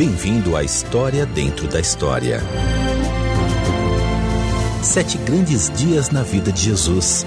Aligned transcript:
Bem-vindo 0.00 0.56
à 0.56 0.64
História 0.64 1.26
Dentro 1.26 1.68
da 1.68 1.78
História. 1.78 2.40
Sete 4.82 5.18
grandes 5.18 5.68
dias 5.68 6.08
na 6.08 6.22
vida 6.22 6.50
de 6.50 6.62
Jesus. 6.62 7.26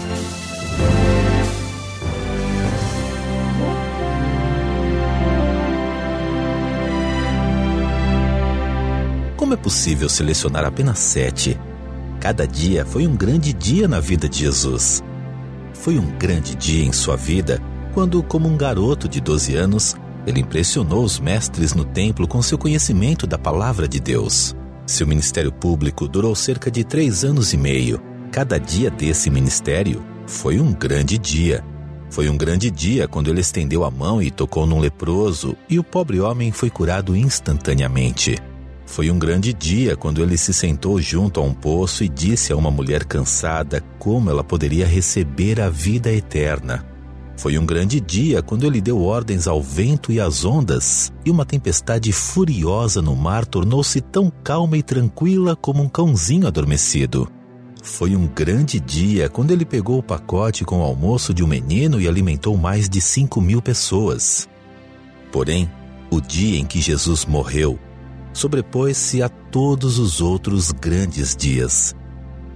Como 9.37 9.54
é 9.54 9.57
possível 9.57 10.10
selecionar 10.10 10.65
apenas 10.65 10.97
sete? 10.97 11.55
Cada 12.19 12.47
dia 12.47 12.83
foi 12.87 13.05
um 13.05 13.15
grande 13.15 13.54
dia 13.54 13.87
na 13.87 14.00
vida 14.00 14.28
de 14.28 14.39
Jesus. 14.39 15.04
Foi 15.75 16.00
um 16.00 16.18
grande 16.18 16.55
dia 16.55 16.83
em 16.83 16.92
sua 16.92 17.15
vida 17.15 17.61
quando, 17.93 18.24
como 18.24 18.50
um 18.50 18.57
garoto 18.57 19.07
de 19.07 19.21
12 19.21 19.55
anos, 19.55 19.96
ele 20.25 20.41
impressionou 20.41 21.04
os 21.04 21.19
mestres 21.19 21.73
no 21.73 21.83
templo 21.83 22.27
com 22.27 22.41
seu 22.41 22.57
conhecimento 22.57 23.27
da 23.27 23.37
palavra 23.37 23.87
de 23.87 24.00
Deus. 24.00 24.55
Seu 24.86 25.07
ministério 25.07 25.51
público 25.51 26.07
durou 26.07 26.36
cerca 26.36 26.69
de 26.69 26.83
três 26.83 27.23
anos 27.23 27.54
e 27.54 27.57
meio. 27.57 28.01
Cada 28.31 28.57
dia 28.57 28.89
desse 28.89 29.29
ministério 29.29 30.04
foi 30.25 30.59
um 30.59 30.73
grande 30.73 31.17
dia. 31.17 31.64
Foi 32.09 32.30
um 32.30 32.38
grande 32.38 32.69
dia 32.69 33.08
quando 33.08 33.30
ele 33.30 33.41
estendeu 33.41 33.83
a 33.83 33.91
mão 33.91 34.22
e 34.22 34.30
tocou 34.30 34.66
num 34.66 34.80
leproso, 34.80 35.55
e 35.69 35.80
o 35.80 35.83
pobre 35.83 36.19
homem 36.19 36.52
foi 36.52 36.69
curado 36.69 37.16
instantaneamente. 37.16 38.38
Foi 38.86 39.09
um 39.09 39.17
grande 39.17 39.53
dia 39.53 39.95
quando 39.95 40.22
ele 40.22 40.38
se 40.38 40.53
sentou 40.53 41.02
junto 41.02 41.39
a 41.39 41.44
um 41.44 41.53
poço 41.53 42.03
e 42.03 42.09
disse 42.09 42.53
a 42.53 42.55
uma 42.55 42.69
mulher 42.69 43.05
cansada 43.05 43.83
como 43.97 44.30
ela 44.30 44.44
poderia 44.44 44.86
receber 44.86 45.59
a 45.59 45.69
vida 45.69 46.11
eterna. 46.11 46.92
Foi 47.36 47.58
um 47.58 47.66
grande 47.66 48.00
dia 48.00 48.42
quando 48.42 48.66
ele 48.66 48.80
deu 48.80 49.02
ordens 49.02 49.47
ao 49.47 49.61
vento 49.61 50.11
e 50.11 50.19
às 50.19 50.45
ondas, 50.45 51.12
e 51.26 51.31
uma 51.31 51.45
tempestade 51.45 52.12
furiosa 52.12 53.02
no 53.02 53.16
mar 53.16 53.45
tornou-se 53.45 54.00
tão 54.02 54.31
calma 54.44 54.78
e 54.78 54.84
tranquila 54.84 55.56
como 55.56 55.81
um 55.81 55.89
cãozinho 55.89 56.48
adormecido. 56.48 57.28
Foi 57.81 58.16
um 58.16 58.28
grande 58.28 58.80
dia 58.80 59.28
quando 59.28 59.52
ele 59.52 59.66
pegou 59.66 60.00
o 60.00 60.04
pacote 60.04 60.64
com 60.64 60.80
o 60.80 60.84
almoço 60.84 61.34
de 61.34 61.44
um 61.44 61.48
menino 61.48 62.00
e 62.00 62.08
alimentou 62.08 62.56
mais 62.56 62.88
de 62.88 63.02
cinco 63.02 63.42
mil 63.42 63.61
pessoas. 63.61 64.48
Porém, 65.31 65.70
o 66.09 66.22
dia 66.22 66.59
em 66.59 66.66
que 66.66 66.80
Jesus 66.80 67.26
morreu 67.26 67.78
sobrepôs-se 68.34 69.22
a 69.22 69.30
todos 69.30 70.00
os 70.00 70.20
outros 70.20 70.72
grandes 70.72 71.36
dias. 71.36 71.95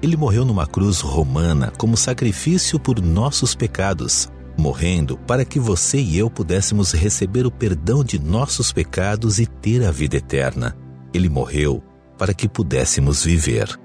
Ele 0.01 0.17
morreu 0.17 0.45
numa 0.45 0.65
cruz 0.65 0.99
romana 0.99 1.71
como 1.77 1.95
sacrifício 1.95 2.79
por 2.79 3.01
nossos 3.01 3.55
pecados, 3.55 4.29
morrendo 4.57 5.17
para 5.17 5.45
que 5.45 5.59
você 5.59 5.99
e 5.99 6.17
eu 6.17 6.29
pudéssemos 6.29 6.91
receber 6.91 7.45
o 7.45 7.51
perdão 7.51 8.03
de 8.03 8.19
nossos 8.19 8.73
pecados 8.73 9.39
e 9.39 9.45
ter 9.45 9.85
a 9.85 9.91
vida 9.91 10.17
eterna. 10.17 10.75
Ele 11.13 11.29
morreu 11.29 11.83
para 12.17 12.33
que 12.33 12.49
pudéssemos 12.49 13.23
viver. 13.23 13.79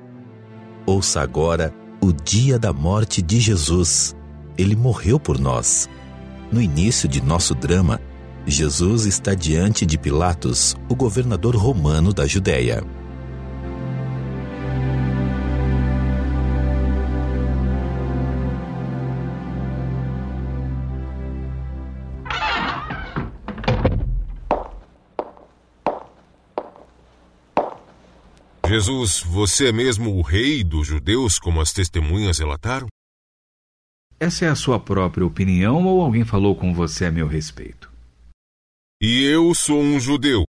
Ouça 0.87 1.21
agora 1.21 1.73
o 2.01 2.13
dia 2.13 2.59
da 2.59 2.73
morte 2.73 3.21
de 3.23 3.39
Jesus. 3.39 4.17
Ele 4.57 4.75
morreu 4.75 5.21
por 5.21 5.39
nós. 5.39 5.89
No 6.51 6.61
início 6.61 7.09
de 7.09 7.23
nosso 7.23 7.55
drama, 7.55 8.01
Jesus 8.47 9.07
está 9.07 9.35
diante 9.35 9.87
de 9.87 9.97
Pilatos, 9.97 10.75
o 10.89 10.95
governador 10.95 11.55
romano 11.55 12.13
da 12.13 12.27
Judéia. 12.27 12.83
Jesus, 28.73 29.21
você 29.21 29.69
é 29.69 29.73
mesmo 29.73 30.17
o 30.17 30.23
rei 30.23 30.65
dos 30.65 30.87
judeus, 30.87 31.39
como 31.39 31.61
as 31.61 31.75
testemunhas 31.75 32.39
relataram? 32.39 32.87
Essa 34.19 34.47
é 34.47 34.49
a 34.49 34.55
sua 34.55 34.81
própria 34.81 35.27
opinião 35.27 35.85
ou 35.85 36.01
alguém 36.01 36.25
falou 36.25 36.57
com 36.57 36.73
você 36.73 37.05
a 37.05 37.13
meu 37.13 37.27
respeito? 37.27 37.93
E 38.99 39.25
eu 39.25 39.55
sou 39.55 39.79
um 39.79 40.01
judeu. 40.01 40.45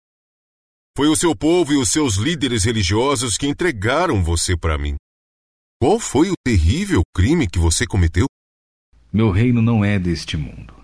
Foi 0.96 1.08
o 1.08 1.16
seu 1.16 1.36
povo 1.36 1.74
e 1.74 1.78
os 1.78 1.90
seus 1.90 2.18
líderes 2.18 2.64
religiosos 2.64 3.38
que 3.38 3.48
entregaram 3.48 4.24
você 4.24 4.56
para 4.56 4.78
mim. 4.78 4.98
Qual 5.82 6.00
foi 6.00 6.30
o 6.30 6.36
terrível 6.46 7.02
crime 7.16 7.48
que 7.48 7.58
você 7.58 7.88
cometeu? 7.88 8.28
Meu 9.12 9.32
reino 9.32 9.64
não 9.64 9.84
é 9.84 9.98
deste 9.98 10.38
mundo. 10.38 10.76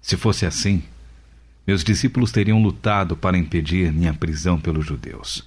Se 0.00 0.16
fosse 0.16 0.46
assim, 0.46 0.84
meus 1.66 1.82
discípulos 1.82 2.30
teriam 2.30 2.62
lutado 2.62 3.16
para 3.16 3.36
impedir 3.36 3.92
minha 3.92 4.14
prisão 4.14 4.60
pelos 4.60 4.86
judeus 4.86 5.44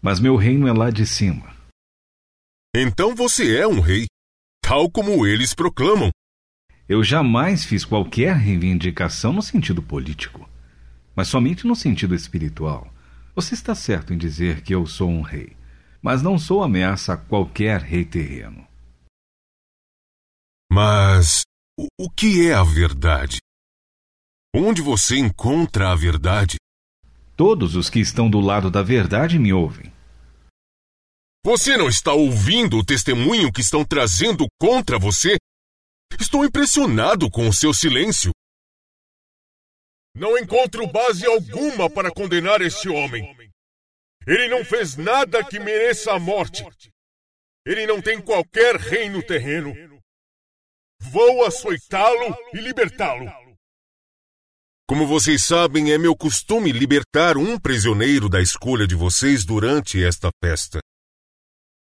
mas 0.00 0.20
meu 0.20 0.36
reino 0.36 0.66
é 0.66 0.72
lá 0.72 0.90
de 0.90 1.06
cima. 1.06 1.54
Então 2.74 3.14
você 3.14 3.58
é 3.58 3.66
um 3.66 3.80
rei, 3.80 4.06
tal 4.62 4.90
como 4.90 5.26
eles 5.26 5.54
proclamam. 5.54 6.10
Eu 6.88 7.02
jamais 7.02 7.64
fiz 7.64 7.84
qualquer 7.84 8.36
reivindicação 8.36 9.32
no 9.32 9.42
sentido 9.42 9.82
político, 9.82 10.48
mas 11.14 11.28
somente 11.28 11.66
no 11.66 11.74
sentido 11.74 12.14
espiritual. 12.14 12.92
Você 13.34 13.54
está 13.54 13.74
certo 13.74 14.12
em 14.12 14.18
dizer 14.18 14.62
que 14.62 14.74
eu 14.74 14.86
sou 14.86 15.08
um 15.08 15.22
rei, 15.22 15.56
mas 16.02 16.22
não 16.22 16.38
sou 16.38 16.62
ameaça 16.62 17.14
a 17.14 17.16
qualquer 17.16 17.80
rei 17.80 18.04
terreno. 18.04 18.66
Mas 20.70 21.42
o 21.98 22.10
que 22.10 22.48
é 22.48 22.54
a 22.54 22.62
verdade? 22.62 23.38
Onde 24.54 24.82
você 24.82 25.16
encontra 25.16 25.90
a 25.90 25.94
verdade? 25.94 26.57
Todos 27.38 27.76
os 27.76 27.88
que 27.88 28.00
estão 28.00 28.28
do 28.28 28.40
lado 28.40 28.68
da 28.68 28.82
verdade 28.82 29.38
me 29.38 29.52
ouvem. 29.52 29.92
Você 31.46 31.76
não 31.76 31.88
está 31.88 32.12
ouvindo 32.12 32.78
o 32.78 32.84
testemunho 32.84 33.52
que 33.52 33.60
estão 33.60 33.84
trazendo 33.84 34.44
contra 34.60 34.98
você? 34.98 35.36
Estou 36.18 36.44
impressionado 36.44 37.30
com 37.30 37.48
o 37.48 37.52
seu 37.52 37.72
silêncio. 37.72 38.32
Não 40.16 40.36
encontro 40.36 40.84
base 40.88 41.24
alguma 41.26 41.88
para 41.88 42.10
condenar 42.10 42.60
este 42.60 42.88
homem. 42.88 43.32
Ele 44.26 44.48
não 44.48 44.64
fez 44.64 44.96
nada 44.96 45.44
que 45.44 45.60
mereça 45.60 46.12
a 46.14 46.18
morte. 46.18 46.64
Ele 47.64 47.86
não 47.86 48.02
tem 48.02 48.20
qualquer 48.20 48.74
reino 48.74 49.24
terreno. 49.24 49.72
Vou 51.00 51.44
açoitá-lo 51.44 52.36
e 52.52 52.56
libertá-lo. 52.56 53.47
Como 54.88 55.06
vocês 55.06 55.44
sabem, 55.44 55.92
é 55.92 55.98
meu 55.98 56.16
costume 56.16 56.72
libertar 56.72 57.36
um 57.36 57.60
prisioneiro 57.60 58.26
da 58.26 58.40
escolha 58.40 58.86
de 58.86 58.94
vocês 58.94 59.44
durante 59.44 60.02
esta 60.02 60.30
festa. 60.42 60.80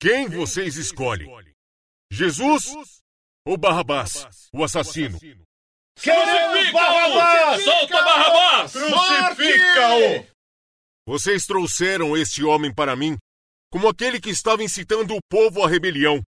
Quem 0.01 0.29
vocês 0.29 0.77
escolhem? 0.77 1.29
Jesus 2.13 2.73
ou 3.45 3.59
Barrabás, 3.59 4.49
o 4.55 4.63
assassino? 4.63 5.19
Queremos 5.97 6.71
Barrabás! 6.71 7.65
Solta 7.65 8.05
Barrabás! 8.05 8.73
Crucifica-o! 8.73 10.27
Vocês 11.05 11.45
trouxeram 11.45 12.17
este 12.17 12.45
homem 12.45 12.73
para 12.73 12.95
mim 12.95 13.19
como 13.69 13.89
aquele 13.89 14.21
que 14.21 14.31
estava 14.31 14.63
incitando 14.63 15.17
o 15.17 15.21
povo 15.29 15.65
à 15.65 15.69
rebelião. 15.69 16.23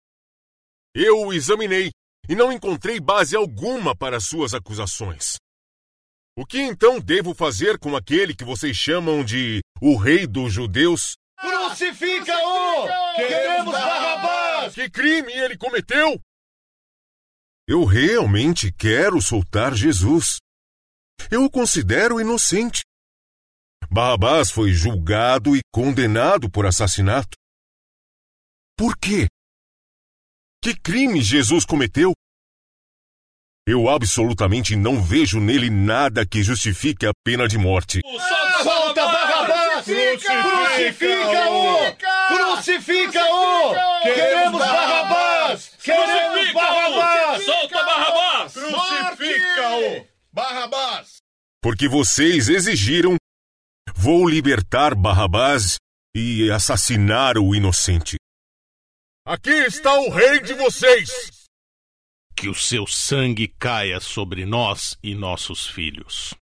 Eu 0.94 1.20
o 1.20 1.34
examinei 1.34 1.90
e 2.26 2.34
não 2.34 2.50
encontrei 2.50 2.98
base 2.98 3.36
alguma 3.36 3.94
para 3.94 4.20
suas 4.20 4.54
acusações. 4.54 5.41
O 6.34 6.46
que 6.46 6.58
então 6.58 6.98
devo 6.98 7.34
fazer 7.34 7.78
com 7.78 7.94
aquele 7.94 8.34
que 8.34 8.42
vocês 8.42 8.74
chamam 8.74 9.22
de 9.22 9.60
o 9.82 9.96
rei 9.96 10.26
dos 10.26 10.50
judeus? 10.50 11.14
Crucifica-o! 11.38 12.86
Queremos 13.16 13.72
Barrabás! 13.72 14.74
Que 14.74 14.88
crime 14.88 15.30
ele 15.30 15.58
cometeu? 15.58 16.18
Eu 17.68 17.84
realmente 17.84 18.72
quero 18.72 19.20
soltar 19.20 19.74
Jesus. 19.74 20.38
Eu 21.30 21.44
o 21.44 21.50
considero 21.50 22.18
inocente. 22.18 22.80
Barrabás 23.90 24.50
foi 24.50 24.72
julgado 24.72 25.54
e 25.54 25.60
condenado 25.70 26.50
por 26.50 26.64
assassinato. 26.64 27.36
Por 28.74 28.96
quê? 28.96 29.26
Que 30.62 30.74
crime 30.74 31.20
Jesus 31.20 31.66
cometeu? 31.66 32.14
Eu 33.64 33.88
absolutamente 33.88 34.74
não 34.74 35.00
vejo 35.00 35.38
nele 35.38 35.70
nada 35.70 36.26
que 36.26 36.42
justifique 36.42 37.06
a 37.06 37.12
pena 37.24 37.46
de 37.46 37.56
morte. 37.56 38.00
Solta 38.60 39.04
Barrabás! 39.04 39.84
Crucifica-o! 39.84 41.76
Crucifica-o! 42.26 43.72
Queremos 44.02 44.58
Barrabás! 44.58 45.70
Queremos 45.80 46.52
Barrabás! 46.52 47.44
Solta 47.44 47.84
Barrabás! 47.84 48.52
Crucifica-o! 48.52 50.06
Barrabás! 50.32 51.18
Porque 51.62 51.86
vocês 51.86 52.48
exigiram, 52.48 53.14
vou 53.94 54.28
libertar 54.28 54.96
Barrabás 54.96 55.76
e 56.16 56.50
assassinar 56.50 57.38
o 57.38 57.54
inocente. 57.54 58.16
Aqui 59.24 59.50
está 59.50 59.94
o 60.00 60.10
rei 60.10 60.40
de 60.40 60.54
vocês! 60.54 61.41
Que 62.36 62.48
o 62.48 62.54
seu 62.54 62.86
sangue 62.86 63.48
caia 63.48 64.00
sobre 64.00 64.44
nós 64.44 64.98
e 65.02 65.14
nossos 65.14 65.66
filhos. 65.66 66.34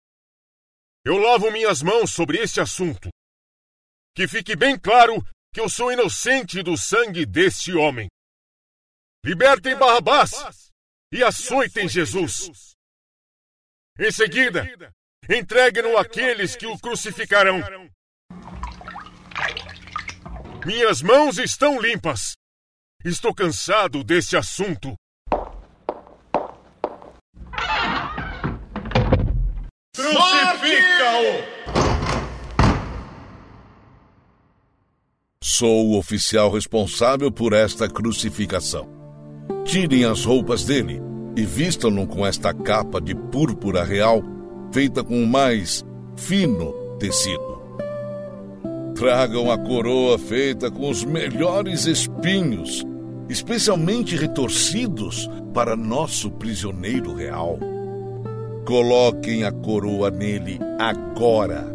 Eu 1.05 1.19
lavo 1.19 1.51
minhas 1.51 1.83
mãos 1.83 2.11
sobre 2.11 2.39
este 2.39 2.61
assunto. 2.61 3.09
Que 4.15 4.27
fique 4.27 4.57
bem 4.57 4.79
claro 4.79 5.23
que 5.53 5.61
eu 5.61 5.69
sou 5.69 5.93
inocente 5.93 6.63
do 6.63 6.77
sangue 6.77 7.27
deste 7.27 7.73
homem. 7.73 8.09
Libertem 9.25 9.77
Barrabás 9.77 10.71
e 11.13 11.23
açoitem 11.23 11.89
Jesus. 11.89 12.73
Em 13.99 14.11
seguida, 14.11 14.67
entreguem-no 15.29 15.99
àqueles 15.99 16.57
que 16.57 16.67
o 16.67 16.79
crucificarão. 16.79 17.61
Minhas 20.65 21.03
mãos 21.03 21.39
estão 21.39 21.81
limpas. 21.81 22.35
Estou 23.05 23.35
cansado 23.35 24.05
deste 24.05 24.37
assunto. 24.37 24.95
Crucifica-o! 30.01 31.45
Sou 35.43 35.89
o 35.89 35.99
oficial 35.99 36.51
responsável 36.51 37.31
por 37.31 37.53
esta 37.53 37.87
crucificação. 37.87 38.89
Tirem 39.65 40.07
as 40.07 40.25
roupas 40.25 40.65
dele 40.65 41.03
e 41.37 41.45
vistam-no 41.45 42.07
com 42.07 42.27
esta 42.27 42.55
capa 42.55 42.99
de 42.99 43.15
púrpura 43.15 43.85
real, 43.85 44.23
feita 44.73 45.05
com 45.05 45.23
o 45.23 45.27
mais 45.27 45.85
fino 46.17 46.73
tecido. 46.99 47.61
Tragam 48.95 49.51
a 49.51 49.59
coroa 49.59 50.19
feita 50.19 50.71
com 50.71 50.89
os 50.89 51.05
melhores 51.05 51.85
espinhos, 51.85 52.87
especialmente 53.29 54.17
retorcidos 54.17 55.29
para 55.53 55.77
nosso 55.77 56.31
prisioneiro 56.31 57.15
real. 57.15 57.59
Coloquem 58.71 59.43
a 59.43 59.51
coroa 59.51 60.13
nele 60.13 60.61
agora. 60.79 61.67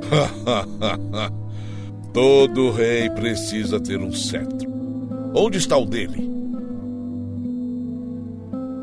Todo 2.10 2.70
rei 2.70 3.10
precisa 3.10 3.78
ter 3.78 4.00
um 4.00 4.10
cetro. 4.10 4.66
Onde 5.34 5.58
está 5.58 5.76
o 5.76 5.84
dele? 5.84 6.26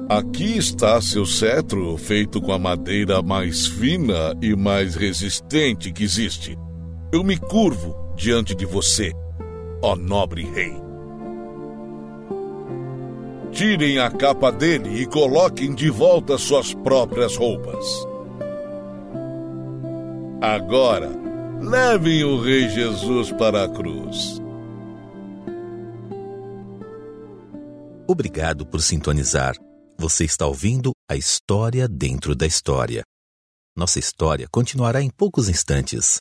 Aqui 0.08 0.56
está 0.56 1.02
seu 1.02 1.26
cetro, 1.26 1.98
feito 1.98 2.40
com 2.40 2.52
a 2.52 2.60
madeira 2.60 3.24
mais 3.24 3.66
fina 3.66 4.38
e 4.40 4.56
mais 4.56 4.94
resistente 4.94 5.92
que 5.92 6.04
existe. 6.04 6.56
Eu 7.12 7.24
me 7.24 7.36
curvo 7.36 8.14
diante 8.16 8.54
de 8.54 8.68
você, 8.68 9.12
ó 9.82 9.96
nobre 9.96 10.44
rei. 10.44 10.85
Tirem 13.56 14.00
a 14.00 14.12
capa 14.12 14.52
dele 14.52 15.02
e 15.02 15.06
coloquem 15.06 15.74
de 15.74 15.90
volta 15.90 16.38
suas 16.38 16.74
próprias 16.74 17.38
roupas. 17.38 17.86
Agora, 20.42 21.10
levem 21.62 22.26
o 22.26 22.42
Rei 22.42 22.68
Jesus 22.68 23.32
para 23.32 23.64
a 23.64 23.70
cruz. 23.70 24.42
Obrigado 28.06 28.66
por 28.66 28.82
sintonizar. 28.82 29.56
Você 29.98 30.26
está 30.26 30.46
ouvindo 30.46 30.92
a 31.10 31.16
história 31.16 31.88
dentro 31.88 32.36
da 32.36 32.46
história. 32.46 33.04
Nossa 33.74 34.00
história 34.00 34.50
continuará 34.52 35.02
em 35.02 35.10
poucos 35.10 35.48
instantes. 35.48 36.18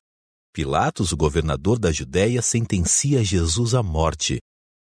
Pilatos, 0.52 1.10
o 1.10 1.16
governador 1.16 1.80
da 1.80 1.90
Judéia, 1.90 2.40
sentencia 2.40 3.24
Jesus 3.24 3.74
à 3.74 3.82
morte. 3.82 4.38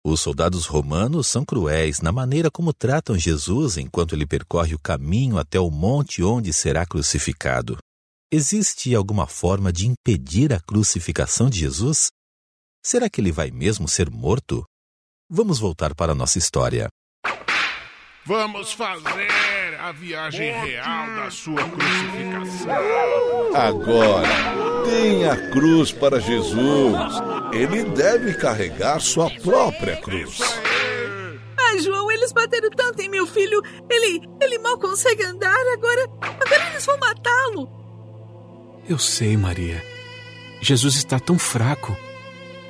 Os 0.03 0.19
soldados 0.19 0.65
romanos 0.65 1.27
são 1.27 1.45
cruéis 1.45 2.01
na 2.01 2.12
maneira 2.12 2.50
como 2.50 2.74
tratam 2.74 3.15
Jesus 3.18 3.77
enquanto 3.77 4.15
ele 4.15 4.25
percorre 4.25 4.74
o 4.74 4.80
caminho 4.80 5.38
até 5.38 5.59
o 5.59 5.69
monte 5.69 6.24
onde 6.24 6.51
será 6.51 6.88
crucificado. 6.88 7.77
Existe 8.31 8.95
alguma 8.95 9.27
forma 9.27 9.71
de 9.71 9.88
impedir 9.88 10.53
a 10.53 10.59
crucificação 10.59 11.50
de 11.50 11.59
Jesus? 11.59 12.09
Será 12.83 13.09
que 13.09 13.21
ele 13.21 13.31
vai 13.31 13.51
mesmo 13.51 13.88
ser 13.88 14.09
morto? 14.09 14.63
Vamos 15.30 15.59
voltar 15.59 15.94
para 15.94 16.13
a 16.13 16.15
nossa 16.15 16.39
história. 16.39 16.89
Vamos 18.25 18.71
fazer 18.74 19.27
a 19.81 19.91
viagem 19.91 20.51
real 20.51 21.07
da 21.15 21.31
sua 21.31 21.63
crucificação. 21.67 23.55
Agora, 23.55 24.27
deem 24.85 25.27
a 25.27 25.35
cruz 25.49 25.91
para 25.91 26.19
Jesus. 26.19 26.95
Ele 27.51 27.83
deve 27.85 28.35
carregar 28.35 28.99
sua 28.99 29.27
própria 29.41 29.97
cruz. 29.97 30.39
Ai, 31.57 31.79
João, 31.79 32.11
eles 32.11 32.31
bateram 32.31 32.69
tanto 32.69 33.01
em 33.01 33.09
meu 33.09 33.25
filho. 33.25 33.59
Ele, 33.89 34.21
ele 34.39 34.59
mal 34.59 34.77
consegue 34.77 35.23
andar. 35.23 35.59
Agora, 35.73 36.03
agora 36.21 36.69
eles 36.69 36.85
vão 36.85 36.99
matá-lo. 36.99 37.67
Eu 38.87 38.99
sei, 38.99 39.35
Maria. 39.35 39.83
Jesus 40.61 40.93
está 40.93 41.19
tão 41.19 41.39
fraco. 41.39 41.97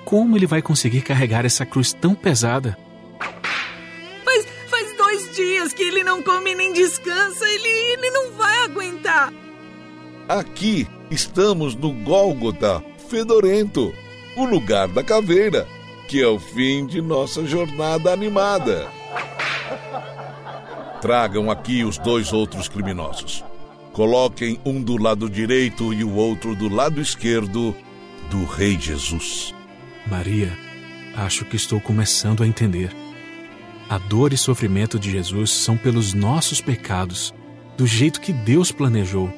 Como 0.05 0.37
ele 0.37 0.47
vai 0.47 0.61
conseguir 0.61 1.01
carregar 1.01 1.45
essa 1.45 1.65
cruz 1.65 1.91
tão 1.91 2.15
pesada? 2.15 2.77
Dias 5.61 5.73
que 5.73 5.83
ele 5.83 6.03
não 6.03 6.23
come 6.23 6.55
nem 6.55 6.73
descansa. 6.73 7.47
Ele, 7.47 7.67
ele 7.67 8.09
não 8.09 8.31
vai 8.31 8.65
aguentar. 8.65 9.31
Aqui 10.27 10.87
estamos 11.11 11.75
no 11.75 11.93
Gólgota 11.93 12.83
Fedorento, 13.09 13.93
o 14.35 14.43
lugar 14.43 14.87
da 14.87 15.03
caveira, 15.03 15.67
que 16.07 16.19
é 16.19 16.27
o 16.27 16.39
fim 16.39 16.87
de 16.87 16.99
nossa 16.99 17.45
jornada 17.45 18.11
animada. 18.11 18.89
Tragam 20.99 21.51
aqui 21.51 21.83
os 21.83 21.99
dois 21.99 22.33
outros 22.33 22.67
criminosos. 22.67 23.43
Coloquem 23.93 24.59
um 24.65 24.81
do 24.81 24.97
lado 24.97 25.29
direito 25.29 25.93
e 25.93 26.03
o 26.03 26.15
outro 26.15 26.55
do 26.55 26.73
lado 26.73 26.99
esquerdo 26.99 27.75
do 28.31 28.45
Rei 28.45 28.79
Jesus. 28.79 29.53
Maria, 30.07 30.57
acho 31.15 31.45
que 31.45 31.55
estou 31.55 31.79
começando 31.79 32.41
a 32.41 32.47
entender. 32.47 33.00
A 33.91 33.97
dor 33.97 34.31
e 34.31 34.37
sofrimento 34.37 34.97
de 34.97 35.11
Jesus 35.11 35.51
são 35.51 35.75
pelos 35.75 36.13
nossos 36.13 36.61
pecados, 36.61 37.33
do 37.75 37.85
jeito 37.85 38.21
que 38.21 38.31
Deus 38.31 38.71
planejou. 38.71 39.29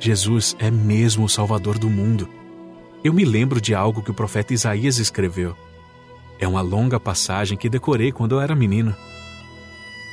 Jesus 0.00 0.56
é 0.58 0.68
mesmo 0.68 1.26
o 1.26 1.28
Salvador 1.28 1.78
do 1.78 1.88
mundo. 1.88 2.28
Eu 3.04 3.12
me 3.12 3.24
lembro 3.24 3.60
de 3.60 3.72
algo 3.72 4.02
que 4.02 4.10
o 4.10 4.14
profeta 4.14 4.52
Isaías 4.52 4.98
escreveu. 4.98 5.56
É 6.40 6.48
uma 6.48 6.60
longa 6.60 6.98
passagem 6.98 7.56
que 7.56 7.68
decorei 7.68 8.10
quando 8.10 8.32
eu 8.32 8.40
era 8.40 8.52
menino. 8.52 8.92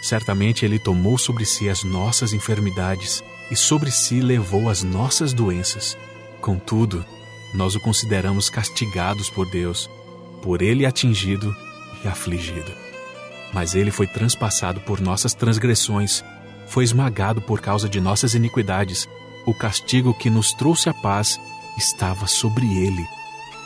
Certamente 0.03 0.63
ele 0.63 0.77
tomou 0.77 1.17
sobre 1.17 1.43
si 1.43 1.67
as 1.67 1.83
nossas 1.83 2.33
enfermidades 2.33 3.23
e 3.49 3.55
sobre 3.55 3.89
si 3.89 4.21
levou 4.21 4.69
as 4.69 4.83
nossas 4.83 5.33
doenças. 5.33 5.97
Contudo, 6.39 7.03
nós 7.51 7.73
o 7.73 7.79
consideramos 7.79 8.47
castigados 8.47 9.27
por 9.27 9.49
Deus, 9.49 9.89
por 10.39 10.61
ele 10.61 10.85
atingido 10.85 11.51
e 12.05 12.07
afligido. 12.07 12.92
Mas 13.53 13.75
ele 13.75 13.91
foi 13.91 14.07
transpassado 14.07 14.79
por 14.81 14.99
nossas 14.99 15.33
transgressões, 15.33 16.23
foi 16.67 16.83
esmagado 16.83 17.41
por 17.41 17.61
causa 17.61 17.87
de 17.87 18.01
nossas 18.01 18.33
iniquidades. 18.33 19.07
O 19.45 19.53
castigo 19.53 20.13
que 20.13 20.29
nos 20.29 20.53
trouxe 20.53 20.89
a 20.89 20.93
paz 20.93 21.39
estava 21.77 22.27
sobre 22.27 22.65
ele, 22.65 23.05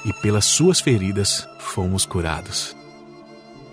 e 0.06 0.14
pelas 0.14 0.46
suas 0.46 0.80
feridas 0.80 1.48
fomos 1.60 2.06
curados. 2.06 2.76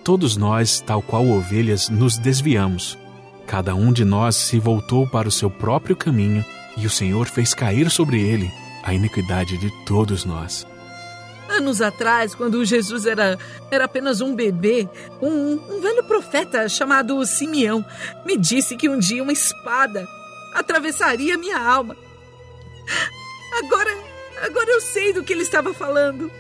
Todos 0.05 0.37
nós, 0.37 0.81
tal 0.81 1.01
qual 1.01 1.27
ovelhas, 1.27 1.89
nos 1.89 2.19
desviamos. 2.19 2.99
Cada 3.47 3.75
um 3.75 3.93
de 3.93 4.05
nós 4.05 4.37
se 4.37 4.59
voltou 4.59 5.07
para 5.07 5.29
o 5.29 5.33
seu 5.33 5.51
próprio 5.51 5.97
caminho, 5.97 6.45
e 6.77 6.87
o 6.87 6.91
Senhor 6.91 7.27
fez 7.27 7.55
cair 7.55 7.91
sobre 7.91 8.21
ele 8.21 8.53
a 8.83 8.93
iniquidade 8.93 9.57
de 9.57 9.71
todos 9.85 10.25
nós. 10.25 10.67
Anos 11.49 11.83
atrás, 11.83 12.35
quando 12.35 12.65
Jesus 12.65 13.05
era, 13.07 13.39
era 13.71 13.85
apenas 13.85 14.21
um 14.21 14.35
bebê, 14.35 14.89
um, 15.21 15.53
um 15.77 15.81
velho 15.81 16.03
profeta 16.05 16.69
chamado 16.69 17.25
Simeão 17.27 17.85
me 18.25 18.37
disse 18.37 18.77
que 18.77 18.89
um 18.89 18.99
dia 18.99 19.23
uma 19.23 19.33
espada 19.33 20.09
atravessaria 20.55 21.37
minha 21.37 21.59
alma. 21.59 21.97
Agora, 23.59 23.91
agora 24.43 24.71
eu 24.71 24.81
sei 24.81 25.13
do 25.13 25.23
que 25.23 25.33
ele 25.33 25.43
estava 25.43 25.75
falando. 25.75 26.31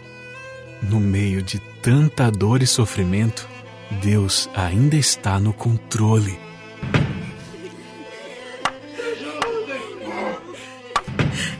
No 0.82 1.00
meio 1.00 1.42
de 1.42 1.58
tanta 1.82 2.30
dor 2.30 2.62
e 2.62 2.66
sofrimento, 2.66 3.46
Deus 4.02 4.48
ainda 4.54 4.96
está 4.96 5.38
no 5.38 5.52
controle. 5.52 6.38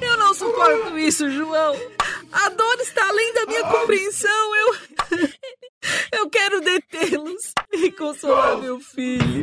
Eu 0.00 0.18
não 0.18 0.34
suporto 0.34 0.98
isso, 0.98 1.30
João. 1.30 1.76
Além 3.14 3.32
da 3.32 3.46
minha 3.46 3.62
compreensão. 3.62 4.56
Eu. 4.56 4.74
Eu 6.18 6.30
quero 6.30 6.60
detê-los 6.60 7.52
e 7.72 7.92
consolar 7.92 8.58
meu 8.58 8.80
filho. 8.80 9.42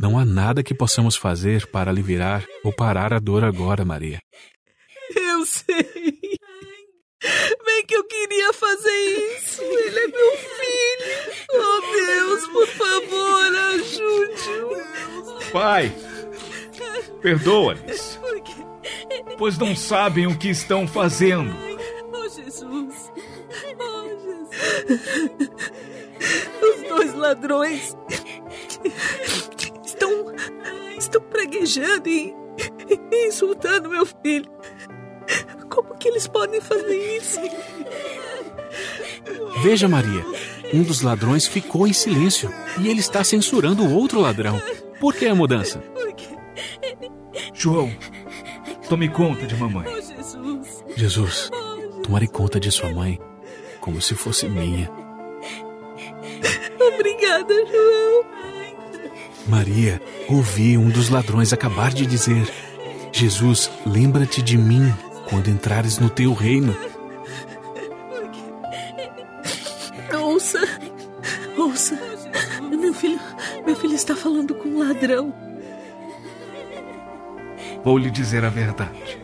Não 0.00 0.18
há 0.18 0.24
nada 0.24 0.62
que 0.62 0.72
possamos 0.74 1.14
fazer 1.16 1.66
para 1.66 1.90
aliviar 1.90 2.46
ou 2.64 2.72
parar 2.72 3.12
a 3.12 3.18
dor 3.18 3.44
agora, 3.44 3.84
Maria. 3.84 4.18
Eu 5.14 5.44
sei. 5.44 5.66
Bem 7.64 7.86
que 7.86 7.96
eu 7.96 8.04
queria 8.04 8.52
fazer 8.52 9.36
isso. 9.36 9.62
Ele 9.62 9.98
é 9.98 10.06
meu 10.06 10.32
filho. 10.38 11.44
Oh, 11.52 11.80
Deus, 11.92 12.46
por 12.48 12.66
favor, 12.68 13.56
ajude-o. 13.74 15.50
Pai, 15.52 15.92
perdoa-lhes. 17.20 18.20
Pois 19.36 19.58
não 19.58 19.74
sabem 19.74 20.26
o 20.26 20.38
que 20.38 20.48
estão 20.48 20.86
fazendo. 20.86 21.63
Ladrões 27.24 27.96
estão, 29.82 30.26
estão 30.98 31.22
praguejando 31.22 32.06
e, 32.06 32.34
e 33.10 33.28
insultando 33.28 33.88
meu 33.88 34.04
filho. 34.04 34.50
Como 35.70 35.96
que 35.96 36.08
eles 36.08 36.26
podem 36.28 36.60
fazer 36.60 37.16
isso? 37.16 37.40
Veja, 39.62 39.88
Maria. 39.88 40.24
Um 40.72 40.82
dos 40.82 41.00
ladrões 41.00 41.46
ficou 41.46 41.86
em 41.86 41.92
silêncio 41.92 42.52
e 42.78 42.88
ele 42.88 43.00
está 43.00 43.24
censurando 43.24 43.82
o 43.82 43.94
outro 43.94 44.20
ladrão. 44.20 44.60
Por 45.00 45.14
que 45.14 45.26
a 45.26 45.34
mudança? 45.34 45.82
João, 47.54 47.90
tome 48.88 49.08
conta 49.08 49.46
de 49.46 49.56
mamãe. 49.56 49.86
Oh, 49.88 50.00
Jesus. 50.00 50.84
Jesus, 50.94 51.50
tomarei 52.02 52.28
conta 52.28 52.60
de 52.60 52.70
sua 52.70 52.92
mãe 52.92 53.18
como 53.80 54.00
se 54.02 54.14
fosse 54.14 54.48
minha. 54.48 55.03
Obrigada, 57.44 57.66
João. 57.66 58.24
Maria, 59.46 60.00
ouvi 60.28 60.78
um 60.78 60.88
dos 60.88 61.10
ladrões 61.10 61.52
acabar 61.52 61.92
de 61.92 62.06
dizer: 62.06 62.48
Jesus, 63.12 63.70
lembra-te 63.86 64.40
de 64.42 64.56
mim 64.56 64.92
quando 65.28 65.50
entrares 65.50 65.98
no 65.98 66.08
teu 66.08 66.32
reino. 66.32 66.74
Ouça. 70.18 70.60
Ouça. 71.56 71.98
Meu 72.62 72.94
filho, 72.94 73.20
meu 73.66 73.76
filho 73.76 73.94
está 73.94 74.16
falando 74.16 74.54
com 74.54 74.68
um 74.68 74.78
ladrão. 74.78 75.32
Vou 77.84 77.98
lhe 77.98 78.10
dizer 78.10 78.44
a 78.44 78.48
verdade. 78.48 79.18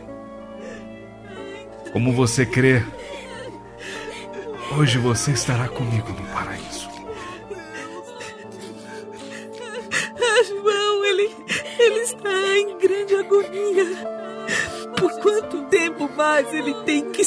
Como 1.91 2.13
você 2.13 2.45
crê, 2.45 2.83
hoje 4.77 4.97
você 4.99 5.31
estará 5.31 5.67
comigo 5.67 6.09
no 6.09 6.23
paraíso. 6.27 6.80